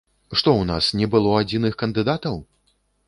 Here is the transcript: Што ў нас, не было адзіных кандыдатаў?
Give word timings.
Што 0.37 0.49
ў 0.59 0.63
нас, 0.69 0.87
не 1.01 1.09
было 1.15 1.35
адзіных 1.41 1.77
кандыдатаў? 1.83 2.35